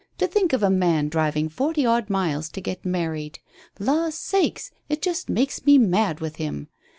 [0.17, 3.37] To think of a man driving forty odd miles to get married.
[3.77, 4.71] La' sakes!
[4.89, 6.69] It just makes me mad with him.